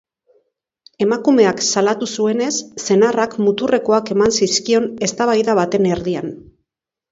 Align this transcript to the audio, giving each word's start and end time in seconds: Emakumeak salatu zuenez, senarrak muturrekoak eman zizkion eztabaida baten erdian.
Emakumeak 1.05 1.61
salatu 1.73 2.07
zuenez, 2.13 2.49
senarrak 2.87 3.37
muturrekoak 3.49 4.11
eman 4.17 4.35
zizkion 4.41 4.91
eztabaida 5.11 5.59
baten 5.63 5.89
erdian. 5.95 6.35